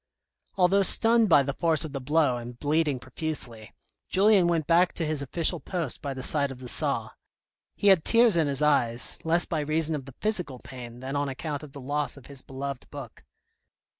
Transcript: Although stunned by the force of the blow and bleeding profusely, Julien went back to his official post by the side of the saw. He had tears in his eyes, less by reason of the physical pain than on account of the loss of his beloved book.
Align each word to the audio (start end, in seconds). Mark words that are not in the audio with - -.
Although 0.57 0.81
stunned 0.81 1.29
by 1.29 1.43
the 1.43 1.53
force 1.53 1.85
of 1.85 1.93
the 1.93 2.01
blow 2.01 2.37
and 2.37 2.57
bleeding 2.57 2.97
profusely, 2.97 3.75
Julien 4.09 4.47
went 4.47 4.65
back 4.65 4.93
to 4.93 5.05
his 5.05 5.21
official 5.21 5.59
post 5.59 6.01
by 6.01 6.15
the 6.15 6.23
side 6.23 6.49
of 6.49 6.57
the 6.57 6.67
saw. 6.67 7.11
He 7.75 7.89
had 7.89 8.03
tears 8.03 8.35
in 8.35 8.47
his 8.47 8.63
eyes, 8.63 9.19
less 9.23 9.45
by 9.45 9.59
reason 9.59 9.93
of 9.93 10.05
the 10.05 10.15
physical 10.19 10.57
pain 10.57 11.01
than 11.01 11.15
on 11.15 11.29
account 11.29 11.61
of 11.61 11.73
the 11.73 11.81
loss 11.81 12.17
of 12.17 12.25
his 12.25 12.41
beloved 12.41 12.89
book. 12.89 13.23